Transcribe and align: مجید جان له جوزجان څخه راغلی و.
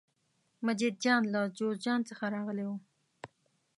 مجید 0.65 0.95
جان 1.03 1.21
له 1.33 1.41
جوزجان 1.57 1.99
څخه 2.09 2.25
راغلی 2.35 2.65
و. 2.67 2.71